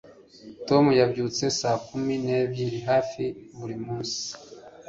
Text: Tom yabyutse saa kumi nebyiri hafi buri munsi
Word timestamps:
Tom 0.67 0.85
yabyutse 0.99 1.43
saa 1.59 1.79
kumi 1.87 2.13
nebyiri 2.25 2.79
hafi 2.89 3.23
buri 3.57 3.75
munsi 3.85 4.23